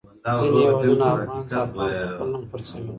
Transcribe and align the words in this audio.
ځینې 0.39 0.61
هېوادونه 0.65 1.05
افغان 1.15 1.41
زعفران 1.49 1.93
په 2.09 2.09
خپل 2.13 2.27
نوم 2.31 2.43
خرڅوي. 2.49 2.87